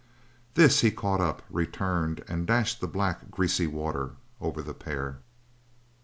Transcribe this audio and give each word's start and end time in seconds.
This 0.55 0.81
he 0.81 0.89
caught 0.89 1.21
up, 1.21 1.43
returned, 1.47 2.23
and 2.27 2.47
dashed 2.47 2.81
the 2.81 2.87
black, 2.87 3.29
greasy 3.29 3.67
water 3.67 4.13
over 4.41 4.63
the 4.63 4.73
pair. 4.73 5.19